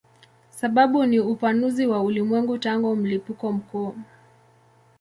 Sababu 0.49 1.05
ni 1.05 1.19
upanuzi 1.19 1.85
wa 1.87 2.03
ulimwengu 2.03 2.57
tangu 2.57 2.95
mlipuko 2.95 3.51
mkuu. 3.51 3.95